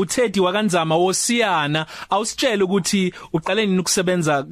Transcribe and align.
uThedi 0.00 0.40
wakanzama 0.40 0.96
wosiyana 0.96 1.86
awusitshela 2.10 2.64
ukuthi 2.64 3.12
uqale 3.32 3.66
nini 3.66 3.80
ukusebenza 3.80 4.42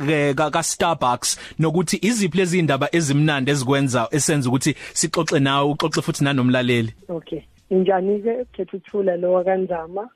ka 0.53 0.63
Starbucks 0.63 1.39
nokuthi 1.59 1.99
iziphi 2.03 2.39
lezi 2.39 2.59
indaba 2.59 2.89
ezimnandi 2.93 3.51
ezikwenza 3.51 4.09
esenza 4.11 4.49
ukuthi 4.49 4.75
sixoxe 4.93 5.39
nawe 5.41 5.71
uxoxe 5.71 6.03
futhi 6.03 6.25
nanomlaleli. 6.25 6.93
Okay. 7.09 7.43
Injani 7.71 8.23
ke 8.23 8.45
khetha 8.53 8.77
ukuthula 8.77 9.17
lo 9.17 9.33
wakanzama? 9.33 10.09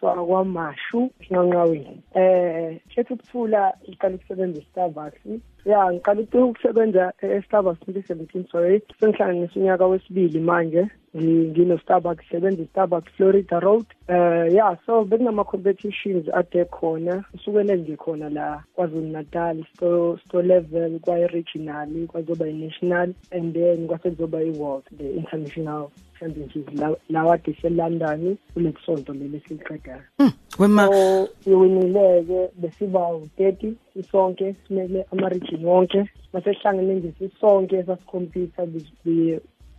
Sakwamashu 0.00 1.10
nqanqaweni 1.30 2.02
eh 2.14 2.80
khetha 2.94 3.14
ukuthula 3.14 3.72
iqala 3.82 4.14
ukusebenza 4.14 4.60
eStarbucks. 4.60 5.22
Ya 5.64 5.92
ngiqala 5.92 6.20
ukusebenza 6.22 7.12
eStarbucks 7.22 7.80
2017 7.88 8.50
sorry. 8.50 8.82
Sengihlanganisa 9.00 9.60
unyaka 9.60 9.86
wesibili 9.86 10.40
manje. 10.40 10.86
Ngino 11.16 11.78
Starbucks 11.78 12.24
sebenza 12.30 12.64
Starbucks 12.64 13.12
Florida 13.16 13.60
Road. 13.60 13.86
Eh 14.08 14.52
yeah 14.52 14.76
so 14.86 15.04
bekunama 15.04 15.44
competitions 15.44 16.28
ade 16.34 16.64
khona. 16.64 17.24
Usukele 17.34 17.76
nje 17.76 17.96
khona 17.96 18.30
la 18.30 18.62
kwaZulu 18.74 19.10
Natal 19.12 19.64
store 19.74 20.46
level 20.46 20.98
kwa 21.00 21.26
regional 21.26 22.06
kwazoba 22.06 22.46
national 22.46 23.14
and 23.32 23.54
then 23.54 23.86
kwase 23.86 24.10
kuzoba 24.10 24.38
i 24.38 24.50
world 24.50 24.84
the 24.98 25.10
international. 25.12 25.90
Championships 26.20 26.72
lawa 27.10 27.38
de 27.38 27.56
seLondon 27.62 28.36
kulesonto 28.54 29.12
leli 29.12 29.42
siliqedayo 29.48 30.02
hmm, 30.18 30.32
wema 30.58 30.86
so 30.86 31.28
iwinileke 31.46 32.48
besiba 32.56 33.00
u30 33.00 33.72
isonke 33.96 34.54
simele 34.68 35.06
ama 35.12 35.28
region 35.28 35.64
wonke. 35.64 36.10
Mase 36.32 36.52
hlangene 36.52 36.94
nje 36.94 37.12
sisonke 37.18 37.82
sasikhompyutha 37.82 38.66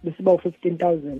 besiba 0.04 0.32
u15000 0.32 1.20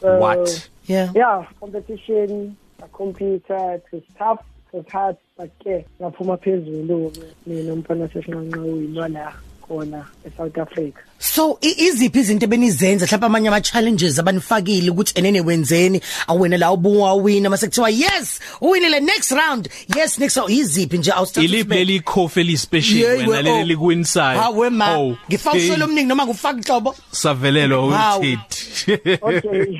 so, 0.00 0.18
what? 0.18 0.70
Yeah. 0.86 1.12
yeah 1.14 1.46
competition 1.60 2.56
a 2.82 2.88
computer 2.88 3.74
it 3.74 3.84
was 3.92 4.02
tough 4.18 4.40
it 4.40 4.76
was 4.76 4.86
hard 4.92 5.16
but 5.38 5.50
ke 5.58 5.86
ngaphuma 6.00 6.36
phezulu 6.36 7.12
mina 7.46 7.72
umfana 7.72 8.08
sesinqanqawini 8.08 8.98
wala 8.98 9.34
khona 9.72 10.04
eSouth 10.26 10.58
Africa. 10.58 11.00
So 11.18 11.58
iziphi 11.60 12.18
izinto 12.18 12.44
ebenizenza? 12.44 13.06
Mhlawumbe 13.06 13.26
amanye 13.26 13.48
ama 13.48 13.60
challenges 13.60 14.18
abanifakile 14.18 14.90
ukuthi 14.90 15.18
enene 15.18 15.40
wenzeni? 15.40 16.00
Awena 16.28 16.58
la 16.58 16.72
ubungawina 16.72 17.50
mase 17.50 17.66
kuthiwa 17.66 17.90
yes 17.90 18.40
uwinile 18.60 19.00
next 19.00 19.32
round. 19.32 19.68
Yes 19.96 20.18
next 20.18 20.36
round. 20.36 20.50
Iziphi 20.50 20.98
nje 20.98 21.12
awusthatha 21.12 21.44
iliphi 21.44 21.74
leli 21.74 22.00
coffee 22.00 22.40
eli 22.40 22.58
special 22.58 23.28
wena 23.28 23.42
leli 23.42 23.64
likwinsayo 23.64 24.40
hawe 24.40 24.70
ma. 24.70 24.98
Oh, 24.98 25.16
ngifawusela 25.28 25.84
omningi 25.84 26.08
noma 26.08 26.26
ngufaka 26.26 26.58
inhlobo 26.58 26.96
savelelo 27.10 27.86
uthi 27.86 28.38
okay. 29.22 29.78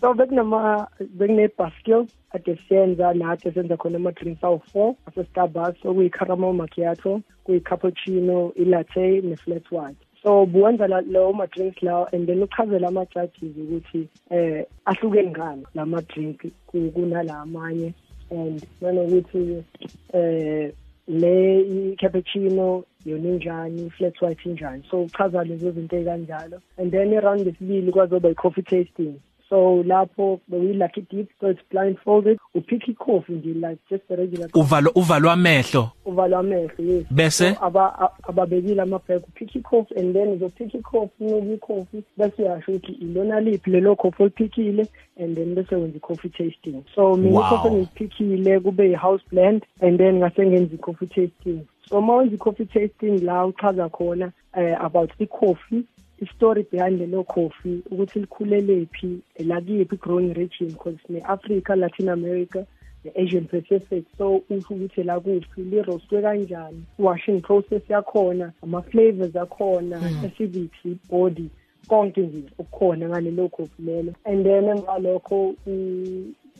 So 0.00 0.14
bekunama 0.14 0.88
bekune 1.00 1.48
basket 1.58 2.08
ade 2.32 2.58
siyenza 2.68 3.14
nathi 3.14 3.52
senza 3.52 3.76
khona 3.76 3.96
ama 3.96 4.12
drinks 4.12 4.44
awu 4.44 4.60
4 4.74 4.94
ase 5.06 5.24
Starbucks 5.24 5.84
okuyi 5.84 6.10
caramel 6.10 6.52
macchiato 6.52 7.20
kuyi 7.44 7.60
cappuccino 7.60 8.52
i 8.56 8.64
latte 8.64 9.20
ne 9.22 9.36
flat 9.36 9.72
white. 9.72 9.98
So 10.22 10.46
buwenza 10.46 10.86
lawo 10.88 11.32
ma 11.32 11.46
drinks 11.46 11.82
lawo 11.82 12.08
and 12.12 12.26
then 12.26 12.42
uchazela 12.42 12.88
ama 12.88 13.06
judges 13.06 13.56
ukuthi 13.56 14.08
eh 14.30 14.64
ahlukene 14.86 15.30
ngani 15.30 15.66
lama 15.74 16.02
drink 16.02 16.46
kunala 16.66 17.38
amanye 17.40 17.94
and 18.30 18.66
nanokuthi 18.80 19.64
eh 20.12 20.72
le 21.08 21.96
cappuccino 21.96 22.84
yona 23.04 23.28
injani 23.28 23.90
flat 23.90 24.22
white 24.22 24.44
injani. 24.44 24.82
So 24.90 25.02
uchaza 25.02 25.44
lezo 25.44 25.70
zinto 25.70 25.96
ekanjalo 25.96 26.60
and 26.78 26.90
then 26.90 27.12
iround 27.12 27.46
lesibili 27.46 27.92
kwazoba 27.92 28.28
i-coffee 28.30 28.62
tasting. 28.62 29.20
So 29.50 29.82
lapho 29.82 30.40
beyi-lucky 30.48 31.06
dip 31.10 31.28
so 31.40 31.50
it's 31.50 31.60
blindfolded 31.70 32.38
uphikha 32.54 32.86
ikhofi 32.86 33.32
nje 33.32 33.54
like 33.54 33.78
just 33.90 34.10
a 34.10 34.16
regular 34.16 34.48
uvalo 34.54 34.90
uvalwa 34.94 35.32
amehlo? 35.32 35.90
Uvalwa 36.04 36.40
amehlo 36.40 36.84
yes. 36.84 37.04
Bese? 37.10 37.54
So, 37.54 37.64
aba 37.64 38.10
ababekile 38.22 38.82
amabhek 38.82 39.28
uphikha 39.28 39.58
ikhofi 39.58 39.94
and 39.94 40.14
then 40.14 40.28
uzophikha 40.28 40.78
ikhofi 40.78 41.24
unuka 41.24 41.54
ikhofi 41.54 42.02
bese 42.16 42.42
uyasho 42.42 42.72
ukuthi 42.72 42.92
ilona 42.92 43.40
liphi 43.40 43.70
lelo 43.70 43.96
khofi 43.96 44.22
oliphikile 44.22 44.86
and 45.20 45.36
then 45.36 45.54
bese 45.54 45.74
wenza 45.76 45.96
i-coffee 45.96 46.28
tasting. 46.28 46.82
So 46.94 47.16
mina 47.16 47.40
wow. 47.40 47.46
ikhofi 47.46 47.68
engiyiphikile 47.68 48.60
kube 48.60 48.92
i-house 48.92 49.24
blend 49.30 49.66
and 49.80 49.98
then 49.98 50.14
ngase 50.14 50.46
ngenza 50.46 50.74
i-coffee 50.74 51.06
tasting. 51.06 51.60
So 51.88 51.98
uma 51.98 52.14
wenza 52.16 52.34
i-coffee 52.34 52.66
tasting 52.66 53.24
la 53.24 53.46
uchaza 53.46 53.88
khona 53.88 54.32
uh, 54.54 54.84
about 54.84 55.10
i-coffee 55.18 55.84
i-story 56.20 56.66
behind 56.70 57.00
lelo 57.00 57.24
coffee 57.24 57.82
ukuthi 57.90 58.20
likhulele 58.20 58.86
phi 58.92 59.18
lakiphi 59.38 59.96
growing 59.96 60.34
region 60.34 60.70
because 60.70 60.98
ne-Africa 61.08 61.70
Latin 61.76 62.08
America 62.08 62.66
ne-Asian 63.04 63.46
Pacific. 63.46 64.04
So 64.18 64.42
usho 64.50 64.74
ukuthi 64.74 65.02
la 65.02 65.20
kuphi 65.20 65.62
li-roastwe 65.62 66.22
kanjani 66.22 66.82
washing 66.98 67.40
process 67.40 67.82
yakhona 67.88 68.52
ama-flavors 68.62 69.36
akhona 69.36 70.00
mm. 70.00 70.24
acidity 70.24 70.98
body 71.10 71.50
konke 71.88 72.20
nje 72.20 72.42
okukhona 72.58 73.08
ngalelo 73.08 73.48
coffee 73.48 73.82
lelo. 73.82 74.14
And 74.24 74.44
then 74.44 74.64
emva 74.64 74.98
lokho 74.98 75.54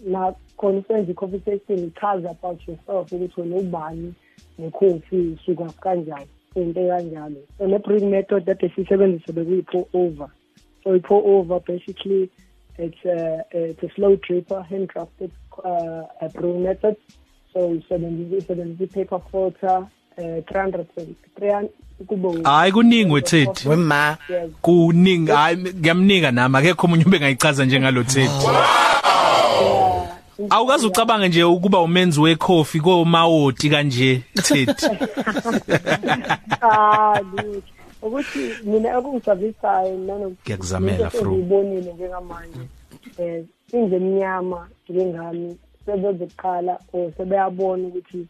na 0.07 0.35
khona 0.57 0.79
usenza 0.79 1.11
i-coffee 1.11 1.39
tasting 1.39 1.87
ichaza 1.87 2.31
about 2.31 2.69
yourself 2.69 3.13
ukuthi 3.13 3.41
wena 3.41 3.57
ubani 3.57 4.15
ne-coffee 4.59 5.35
usuka 5.35 5.65
kanjani. 5.65 6.27
Into 6.55 6.81
kanjalo 6.81 7.37
so 7.59 7.67
le 7.67 7.79
brewing 7.79 8.11
method 8.11 8.45
that 8.47 8.61
sisebenzisa 8.75 9.33
bekuyi-pour 9.33 9.87
over. 9.93 10.29
So 10.85 10.95
i-pour 10.95 11.23
over 11.25 11.61
basically 11.61 12.31
it's 12.79 13.05
a, 13.05 13.45
it's 13.53 13.83
a 13.83 13.91
slow 13.95 14.17
dripper 14.17 14.67
handcrafted 14.69 15.31
uh, 15.65 16.07
a 16.21 16.29
brewing 16.29 16.65
method. 16.65 16.97
So 17.53 17.75
isebenzisa 17.75 18.55
i-paper 18.81 19.21
filter 19.31 19.87
300 20.17 20.87
300 21.39 21.69
kubo 22.07 22.37
hayi 22.43 22.73
kuningi 22.73 23.13
wethethi 23.13 23.69
wema 23.69 24.17
kuningi 24.63 25.31
hayi 25.31 25.57
ngiyamnika 25.57 26.31
nami 26.31 26.57
akekho 26.57 26.87
umunye 26.87 27.05
ube 27.05 27.21
ngayichaza 27.21 27.65
njengalo 27.65 28.03
thethi 28.03 28.47
awukazi 30.51 30.87
ucabanga 30.87 31.29
nje 31.29 31.45
ukuba 31.45 31.81
umenzi 31.81 32.21
wecoffee 32.21 32.81
komawoti 32.81 33.71
kanje 33.71 34.23
thethi 34.43 34.87
ah 36.63 37.21
ukuthi 38.03 38.39
mina 38.65 38.99
okungijabulisayo 38.99 39.99
nanokuthi 39.99 40.43
ngiyakuzamela 40.43 41.11
fro 41.11 41.33
ngibonile 41.33 41.93
njengamanje 41.93 42.65
eh 43.19 43.45
inje 43.73 43.97
emnyama 43.97 44.69
njengami 44.89 45.57
sebezoqala 45.87 46.79
or 46.93 47.13
sebeyabona 47.17 47.89
ukuthi 47.89 48.27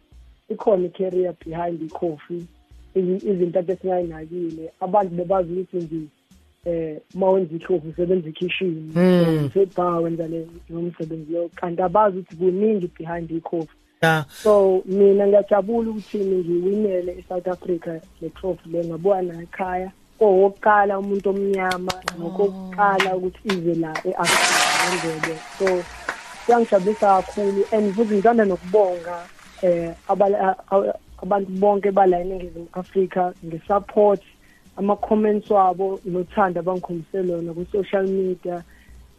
ikhona 0.49 0.87
i-career 0.87 1.35
behind 1.45 1.83
i-coffee 1.83 2.45
izinto 2.95 3.59
ade 3.59 3.77
singayinakile 3.77 4.73
abantu 4.81 5.15
bebazi 5.15 5.53
ukuthi 5.53 5.77
nje 5.77 6.01
eh 6.65 7.01
mawenza 7.15 7.55
ikhofi 7.57 7.89
usebenza 7.89 8.29
ekitchen 8.29 8.93
usebar 9.47 10.03
wenza 10.03 10.27
le 10.29 10.47
nomsebenzi 10.71 11.33
lo 11.33 11.51
kanti 11.55 11.83
abazi 11.83 12.19
ukuthi 12.19 12.37
kuningi 12.37 12.91
behind 12.99 13.31
ikhofi 13.31 13.75
yeah 14.03 14.25
so 14.29 14.83
mina 14.87 15.27
ngiyajabula 15.27 15.91
ukuthi 15.91 16.19
ngiwinele 16.19 17.13
eSouth 17.19 17.49
Africa 17.49 18.01
le 18.21 18.29
trophy 18.31 18.69
le 18.71 18.85
ngabuya 18.85 19.23
na 19.23 19.43
ekhaya. 19.43 19.91
Owokuqala 20.21 20.99
umuntu 20.99 21.31
omnyama 21.31 21.93
nokokuqala 22.19 23.17
ukuthi 23.17 23.49
ize 23.49 23.75
la 23.75 23.93
eAfrica 24.05 24.87
ngebe 24.97 25.35
so 25.59 25.67
siyangijabulisa 26.47 27.23
kakhulu. 27.23 27.65
And 27.73 27.95
futhi 27.95 28.15
ngithanda 28.15 28.45
nokubonga 28.45 29.17
eh 29.63 29.93
abantu 31.23 31.51
bonke 31.61 31.91
bala 31.91 32.21
eNingizimu 32.21 32.69
Afrika 32.73 33.33
ngesupport 33.45 34.23
ama-comments 34.81 35.51
wabo 35.51 36.01
nothando 36.05 36.61
abangikhombisele 36.61 37.33
lona 37.33 37.53
ku-social 37.53 38.07
media 38.09 38.63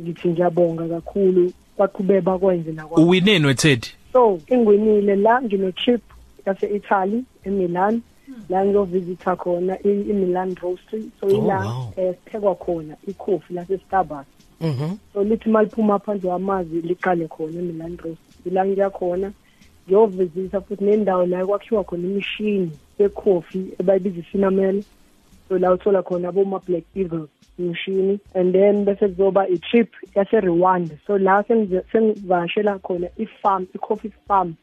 ngithi 0.02 0.28
ngiyabonga 0.30 0.88
kakhulu 0.88 1.52
baqhubeke 1.78 2.22
bakwenze 2.22 2.72
nakwa 2.72 2.98
uwineni 3.04 3.46
wethed 3.46 3.88
so 4.14 4.40
engiwinile 4.48 5.16
la 5.16 5.42
ngine-trip 5.42 6.02
yase-italy 6.46 7.24
emilan. 7.46 8.02
La 8.50 8.66
ngiyovisitha 8.66 9.36
khona 9.36 9.78
i-milan 9.84 10.56
roastery 10.62 11.04
so 11.20 11.30
ila 11.30 11.66
um 11.66 11.92
siphekwa 11.96 12.56
khona 12.56 12.96
ikhofi 13.08 13.54
lase-starbucks. 13.54 14.26
Mhm. 14.62 14.98
so 15.14 15.24
lithi 15.24 15.50
maliphuma 15.50 16.00
phandle 16.00 16.30
wamazi 16.30 16.82
liqale 16.82 17.28
khona 17.28 17.60
emilan 17.60 17.98
roastery 17.98 18.46
ila 18.46 18.66
ngiyakhona 18.66 19.32
ngiyovisitha 19.88 20.62
futhi 20.62 20.84
nendawo 20.84 21.26
la 21.26 21.46
kwakhiwa 21.46 21.84
khona 21.84 22.04
imishini 22.08 22.72
yekhofi 23.00 23.66
ebayibiza 23.80 24.20
isinamel 24.20 24.84
so 25.52 25.58
la 25.60 25.72
uthola 25.76 26.02
khona 26.04 26.30
aboma 26.30 26.60
black 26.66 26.84
eagles 26.96 27.28
imishini 27.60 28.20
and 28.36 28.54
then 28.54 28.86
bese 28.86 29.08
kuzoba 29.08 29.44
i-trip 29.50 29.90
yase-rwanda. 30.16 30.96
So 31.06 31.18
la 31.18 31.44
sengivashela 31.92 32.80
khona 32.80 33.10
i-farm 33.20 33.68
i-coffee 33.76 34.12
farm 34.28 34.56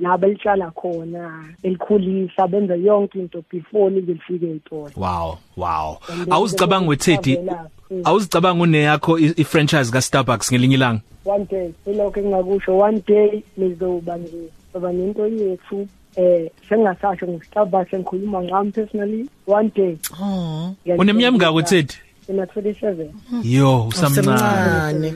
laba 0.00 0.26
elitshala 0.28 0.70
khona 0.70 1.44
elikhulisa 1.62 2.46
benza 2.48 2.76
yonke 2.76 3.18
into 3.18 3.42
before 3.50 3.90
lize 3.90 4.06
lifike 4.12 4.46
ey'tolo. 4.46 4.90
Wow 4.96 5.38
wow. 5.56 5.98
And 6.08 6.20
then 6.20 6.28
awuzicabanga 6.28 6.84
the- 6.84 6.88
wetedi 6.88 7.34
Travela, 7.36 7.68
mm. 7.90 8.02
awuzicabanga 8.04 8.62
uneyakho 8.62 9.18
i- 9.18 9.34
i-franchise 9.36 9.90
ka 9.92 9.98
Starbucks 10.00 10.52
ngelinye 10.52 10.74
ilanga? 10.74 11.00
One 11.24 11.44
day 11.44 11.72
ilokho 11.86 12.20
engingakusho 12.20 12.78
one 12.78 13.00
day 13.06 13.42
nizoba 13.56 14.16
nje 14.16 14.48
soba 14.72 14.92
nento 14.92 15.26
yethu. 15.26 15.88
Eh 16.18 16.50
sengingasasho 16.68 17.26
nge-starbucks 17.26 17.92
engikhuluma 17.94 18.42
ngami 18.42 18.72
personally 18.72 19.28
one 19.46 19.70
day. 19.74 19.96
Oh. 20.20 20.74
Uneminyaka 20.98 21.32
mingako 21.32 21.62
Tedi 21.62 21.94
ina 22.28 22.44
27 22.44 23.08
yo 23.44 23.86
usamncane. 23.88 24.26
Usemncane. 24.28 25.14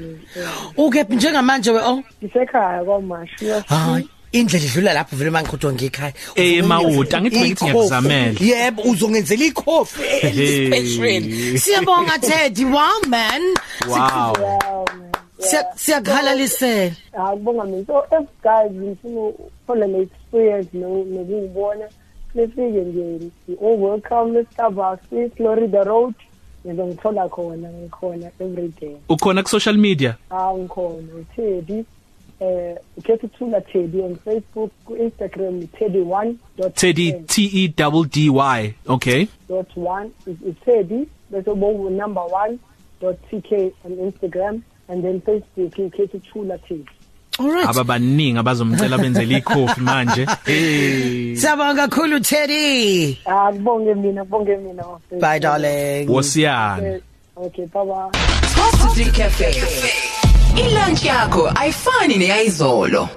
Ukephi 0.76 1.16
njengamanje 1.16 1.70
we 1.70 1.80
oh. 1.84 2.02
Isekhaya 2.22 2.84
kwamasho 2.84 3.60
hayi 3.66 4.08
indlela 4.32 4.64
idlula 4.64 4.92
lapho 4.94 5.16
vele 5.16 5.30
mangikhudwa 5.30 5.72
ngikhaya 5.72 6.12
Eh, 6.34 6.58
eMawuta, 6.58 7.18
angithi 7.18 7.36
bengithi 7.40 7.64
ngiyakuzamela. 7.64 8.40
yebo 8.40 8.82
uzongenzela 8.82 9.44
ikhofi 9.44 10.00
special 10.66 11.58
siyabonga 11.58 12.18
Teddy. 12.18 12.64
Wow 12.64 13.00
man. 13.08 13.42
Wow. 13.88 14.86
Siya- 15.50 15.72
siyakhalalisela 15.76 16.92
akubonga 17.12 17.64
mina 17.64 17.84
so 17.86 18.04
if 18.20 18.28
guys 18.42 18.72
ngifuna 18.72 19.20
ukufuna 19.20 19.86
le 19.86 19.98
experience 20.02 20.68
no 20.72 20.88
nokubona 21.04 21.88
nifike 22.34 22.62
nje 22.84 23.30
oh 23.60 23.76
welcome 23.76 24.38
e-starbucks 24.40 25.12
e-florida 25.12 25.84
road 25.84 26.14
ngizongithola 26.66 27.28
khona 27.28 27.68
ngikhona 27.72 28.30
every 28.40 28.68
day. 28.80 28.96
Ukhona 29.08 29.42
ku 29.42 29.48
social 29.48 29.76
media? 29.76 30.16
Ah 30.30 30.54
ngikhona 30.54 31.14
uTeddy 31.20 31.84
eh 32.40 32.76
ukhetha 32.96 33.26
ukuthula 33.26 33.60
Teddy 33.60 34.00
on 34.02 34.16
Facebook 34.16 34.70
ku 34.84 34.96
Instagram 34.96 35.60
teddy1. 35.78 36.34
Teddy 36.74 37.12
T 37.26 37.42
E 37.52 37.68
double 37.68 38.04
D 38.04 38.30
Y 38.30 38.74
okay. 38.88 39.28
Dot 39.48 39.68
1 39.76 40.10
is 40.26 40.54
Teddy 40.64 41.06
bese 41.30 41.50
ubovu 41.50 41.90
number 41.90 42.22
1 42.22 42.58
dot 43.00 43.16
tk 43.30 43.72
on 43.84 43.92
Instagram. 43.98 44.62
And 44.88 45.02
then 45.04 45.20
Facebook 45.20 45.78
ukhetha 45.78 46.16
ukuthula 46.18 46.58
Teddy. 46.58 46.84
alright 47.38 47.68
aba 47.68 47.84
baningi 47.84 48.38
abazomcela 48.38 48.98
benzele 48.98 49.36
ikhofi 49.38 49.80
manje 49.86 50.26
hey 50.44 51.36
siyabonga 51.36 51.88
kakhulu 51.88 52.20
Teddy 52.20 53.18
Ah 53.26 53.52
kubonge 53.52 53.94
mina 53.94 54.24
kubonge 54.24 54.56
mina 54.56 54.82
mfethu. 54.82 55.20
bye 55.20 55.40
darling 55.40 56.06
wosiyana 56.10 57.00
Okay 57.36 57.64
bye 57.66 57.84
bye. 57.84 58.10
Coffee 58.54 59.10
Cafe. 59.10 59.50
Ilunch 60.56 61.04
yakho 61.04 61.48
ayifani 61.54 62.16
neyizolo. 62.18 63.08